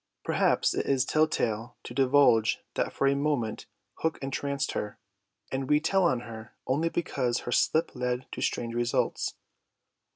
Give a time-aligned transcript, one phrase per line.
[0.23, 3.67] Perhaps it is tell tale to divulge that for a moment
[3.99, 4.97] Hook entranced her,
[5.51, 9.35] and we tell on her only because her slip led to strange results.